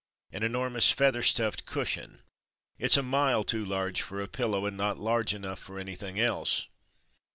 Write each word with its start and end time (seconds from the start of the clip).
An 0.31 0.41
enormous 0.41 0.89
feather 0.91 1.21
stufifed 1.21 1.67
cushion— 1.67 2.23
it's 2.79 2.97
a 2.97 3.03
mile 3.03 3.43
too 3.43 3.63
large 3.63 4.01
for 4.01 4.19
a 4.19 4.27
pillow, 4.27 4.65
and 4.65 4.75
not 4.75 4.97
large 4.97 5.31
enough 5.31 5.59
for 5.59 5.77
anything 5.77 6.19
else. 6.19 6.65